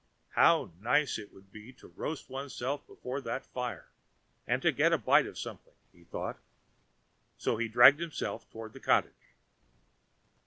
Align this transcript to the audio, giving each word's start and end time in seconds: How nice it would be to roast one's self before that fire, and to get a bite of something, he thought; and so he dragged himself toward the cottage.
How 0.29 0.71
nice 0.79 1.19
it 1.19 1.31
would 1.31 1.51
be 1.51 1.71
to 1.73 1.89
roast 1.89 2.27
one's 2.27 2.55
self 2.55 2.87
before 2.87 3.21
that 3.21 3.45
fire, 3.45 3.87
and 4.47 4.59
to 4.63 4.71
get 4.71 4.91
a 4.91 4.97
bite 4.97 5.27
of 5.27 5.37
something, 5.37 5.75
he 5.91 6.05
thought; 6.05 6.37
and 6.37 6.43
so 7.37 7.57
he 7.57 7.67
dragged 7.67 7.99
himself 7.99 8.49
toward 8.49 8.73
the 8.73 8.79
cottage. 8.79 9.35